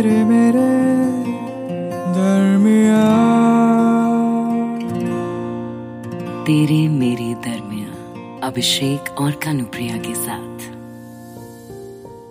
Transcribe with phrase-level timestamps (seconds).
[0.00, 0.60] तेरे मेरे
[2.12, 3.00] दरमिया
[6.44, 10.64] तेरे मेरे दरमिया अभिषेक और कानुप्रिया के साथ।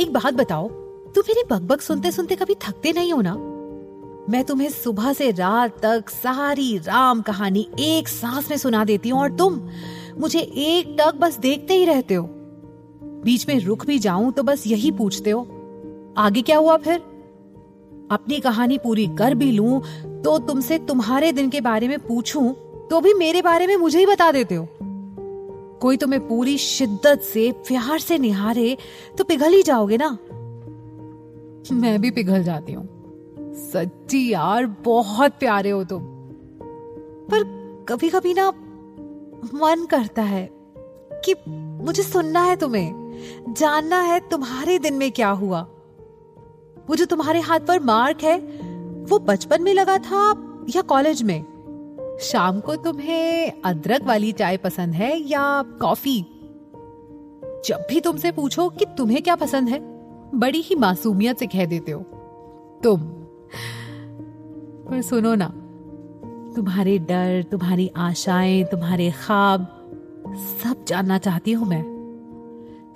[0.00, 0.68] एक बात बताओ
[1.14, 3.34] तुम मेरी बकबक सुनते सुनते कभी थकते नहीं हो ना?
[4.30, 9.20] मैं तुम्हें सुबह से रात तक सारी राम कहानी एक सांस में सुना देती हूँ
[9.20, 9.60] और तुम
[10.18, 12.28] मुझे एक टक बस देखते ही रहते हो।
[13.24, 15.42] बीच में रुक भी जाऊँ तो बस यही पूछते हो
[16.18, 17.13] आगे क्या हुआ फिर?
[18.10, 19.80] अपनी कहानी पूरी कर भी लूँ
[20.22, 22.54] तो तुमसे तुम्हारे दिन के बारे में पूछूँ
[22.90, 24.68] तो भी मेरे बारे में मुझे ही बता देते हो।
[25.80, 28.76] कोई तुम्हें पूरी शिद्दत से, प्यार से निहारे
[29.18, 30.18] तो पिघल ही जाओगे ना?
[31.72, 32.88] मैं भी पिघल जाती हूँ।
[33.54, 36.02] सच्ची यार, बहुत प्यारे हो तुम।
[37.30, 37.42] पर
[37.88, 38.48] कभी कभी ना
[39.54, 40.50] मन करता है
[41.24, 41.34] कि
[41.84, 42.92] मुझे सुनना है तुम्हें,
[43.48, 45.66] जानना है तुम्हारे दिन में क्या हुआ।
[46.88, 48.38] वो जो तुम्हारे हाथ पर मार्क है,
[49.04, 50.30] वो बचपन में लगा था
[50.76, 51.44] या कॉलेज में?
[52.20, 56.26] शाम को तुम्हें अदरक वाली चाय पसंद है या कॉफ़ी?
[57.66, 59.80] जब भी तुमसे पूछो कि तुम्हें क्या पसंद है,
[60.34, 62.00] बड़ी ही मासूमियत से कह देते हो।
[62.82, 63.00] तुम,
[64.88, 65.48] पर सुनो ना,
[66.56, 69.60] तुम्हारे डर, तुम्हारी आशाएँ, तुम्हारे ख्वाब,
[70.62, 71.82] सब जानना चाहती हूँ मैं।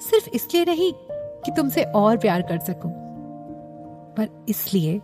[0.01, 0.93] सिर्फ़ इसलिए नहीं
[1.45, 3.08] कि तुमसे और प्यार कर सकूँ।
[4.19, 5.03] पर इसलिए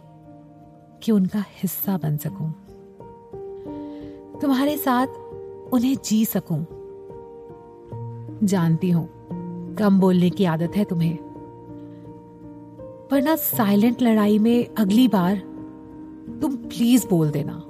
[1.02, 2.52] कि उनका हिस्सा बन सकूँ।
[4.40, 5.06] तुम्हारे साथ
[5.72, 6.66] उन्हें जी सकूँ।
[8.46, 9.08] जानती हूँ,
[9.74, 11.18] कम बोलने की आदत है तुम्हें।
[13.10, 15.36] पर ना साइलेंट लड़ाई में अगली बार
[16.42, 17.62] तुम प्लीज़ बोल देना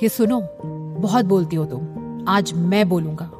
[0.00, 0.42] कि सुनो,
[1.00, 1.80] बहुत बोलती हो तुम,
[2.28, 3.30] आज मैं बोलूँगा।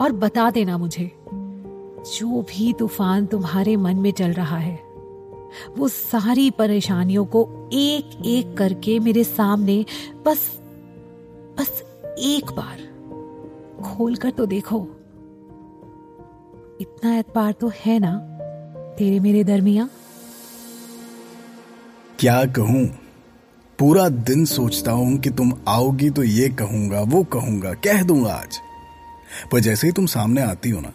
[0.00, 1.12] और बता देना मुझे,
[2.16, 4.91] जो भी तूफ़ान तुम्हारे मन में चल रहा है
[5.78, 9.84] वो सारी परेशानियों को एक एक करके मेरे सामने
[10.26, 10.50] बस
[11.58, 11.82] बस
[12.18, 12.78] एक बार
[13.84, 14.80] खोल कर तो देखो।
[16.80, 18.14] इतना एतबार तो है ना
[18.98, 19.88] तेरे मेरे दरमिया?
[22.18, 22.84] क्या कहूँ?
[23.78, 28.58] पूरा दिन सोचता हूँ कि तुम आओगी तो ये कहूँगा, वो कहूँगा, कह दूँगा आज।
[29.52, 30.92] पर जैसे ही तुम सामने आती हो ना,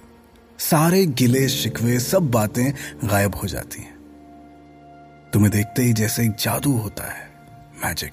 [0.60, 2.72] सारे गिले, शिकवे, सब बातें
[3.04, 3.97] गायब हो जाती हैं।
[5.38, 7.30] तुम्हें देखते ही जैसे जादू होता है।
[7.86, 8.12] मैजिक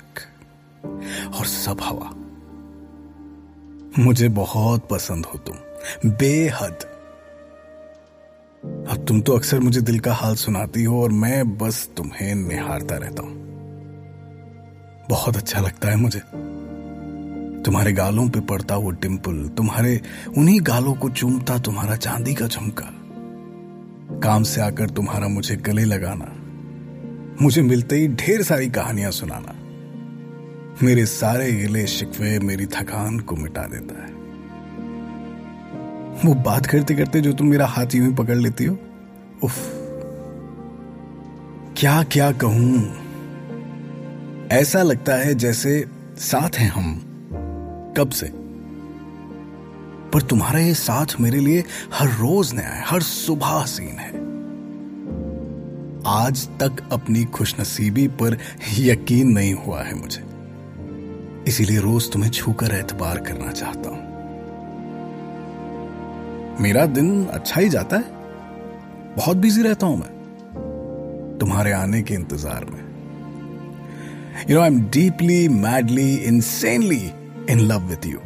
[1.34, 2.10] और सब हवा।
[4.04, 5.56] मुझे बहुत पसंद हो तुम।
[6.10, 6.74] बेहद।
[8.64, 12.96] अब तुम तो अक्सर मुझे दिल का हाल सुनाती हो और मैं बस तुम्हें निहारता
[12.96, 13.34] रहता हूँ।
[15.10, 16.20] बहुत अच्छा लगता है मुझे।
[17.62, 20.00] तुम्हारे गालों पे पड़ता वो डिम्पल तुम्हारे
[20.38, 22.90] उन्हीं गालों को चूमता तुम्हारा चांदी का झुमका।
[24.20, 26.40] काम से आकर तुम्हारा मुझे गले लगाना।
[27.42, 29.54] मुझे मिलते ही ढेर सारी कहानियाँ सुनाना।
[30.82, 34.14] मेरे सारे गिले शिकवे मेरी थकान को मिटा देता है।
[36.24, 38.78] वो बात करते करते जो तुम मेरा हाथ यूँ ही पकड़ लेती हो,
[39.44, 39.72] उफ।
[41.76, 42.96] क्या क्या कहूँ?
[44.48, 45.86] ऐसा लगता है जैसे
[46.18, 47.00] साथ हैं हम,
[47.96, 48.30] कब से?
[50.10, 54.23] पर तुम्हारा ये साथ मेरे लिए हर रोज नया है, हर सुबह सीन है।
[56.06, 58.38] आज तक अपनी खुशनसीबी पर
[58.78, 60.22] यकीन नहीं हुआ है मुझे।
[61.48, 64.02] इसीलिए रोज तुम्हें छूकर एतबार करना चाहता हूँ।
[66.60, 68.04] मेरा दिन अच्छा ही जाता है।
[69.16, 72.80] बहुत बिज़ी रहता हूँ मैं। तुम्हारे आने के इंतज़ार में।
[74.50, 77.12] You know I am deeply madly insanely
[77.50, 78.18] in love with you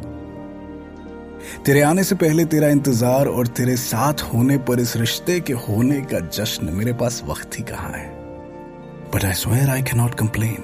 [1.65, 6.01] तेरे आने से पहले तेरा इंतज़ार और तेरे साथ होने पर इस रिश्ते के होने
[6.01, 8.07] का जश्न मेरे पास वक्त ही कहाँ है?
[9.15, 10.63] But I swear I can not complain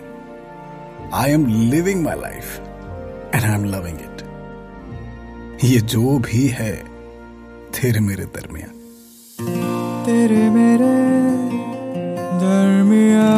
[1.14, 2.60] I am living my life
[3.36, 4.24] and I am loving it
[5.64, 6.74] ये जो भी है
[7.82, 8.68] तेरे मेरे दरमिया
[10.06, 10.94] तेरे मेरे
[12.42, 13.32] दरमिया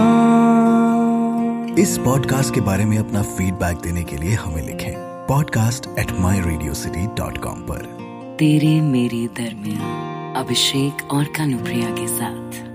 [1.82, 6.40] इस पॉडकास्ट के बारे में अपना फीडबैक देने के लिए हमें लिखें। Podcast at my
[6.40, 7.86] Radio City dot com पर।
[8.40, 12.67] तेरे मेरे दरमियान अभिषेक और कानुप्रिया के साथ।